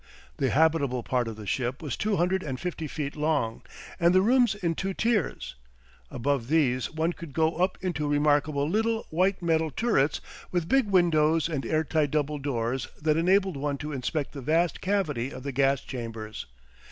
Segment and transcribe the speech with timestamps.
[0.37, 3.61] The habitable part of the ship was two hundred and fifty feet long,
[3.99, 5.53] and the rooms in two tiers;
[6.09, 10.19] above these one could go up into remarkable little white metal turrets
[10.49, 15.29] with big windows and airtight double doors that enabled one to inspect the vast cavity
[15.29, 16.47] of the gas chambers.